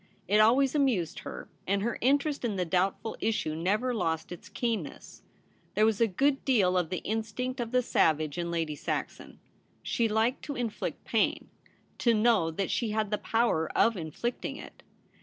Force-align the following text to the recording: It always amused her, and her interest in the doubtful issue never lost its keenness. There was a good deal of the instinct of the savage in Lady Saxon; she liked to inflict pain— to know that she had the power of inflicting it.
It 0.27 0.39
always 0.39 0.73
amused 0.73 1.19
her, 1.19 1.47
and 1.67 1.83
her 1.83 1.99
interest 2.01 2.43
in 2.43 2.55
the 2.55 2.65
doubtful 2.65 3.15
issue 3.21 3.53
never 3.53 3.93
lost 3.93 4.31
its 4.31 4.49
keenness. 4.49 5.21
There 5.75 5.85
was 5.85 6.01
a 6.01 6.07
good 6.07 6.43
deal 6.43 6.75
of 6.75 6.89
the 6.89 7.03
instinct 7.03 7.59
of 7.59 7.69
the 7.71 7.83
savage 7.83 8.39
in 8.39 8.49
Lady 8.49 8.73
Saxon; 8.75 9.37
she 9.83 10.07
liked 10.09 10.41
to 10.45 10.55
inflict 10.55 11.03
pain— 11.05 11.49
to 11.99 12.15
know 12.15 12.49
that 12.49 12.71
she 12.71 12.89
had 12.89 13.11
the 13.11 13.19
power 13.19 13.69
of 13.77 13.95
inflicting 13.95 14.55
it. 14.55 14.81